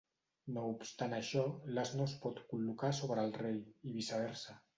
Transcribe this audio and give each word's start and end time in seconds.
No 0.53 0.61
obstant 0.69 1.13
això, 1.17 1.43
l'as 1.75 1.91
no 1.99 2.07
es 2.07 2.15
pot 2.25 2.41
col·locar 2.55 2.91
sobre 3.01 3.27
el 3.27 3.37
rei, 3.45 3.61
i 3.91 3.95
viceversa. 4.01 4.59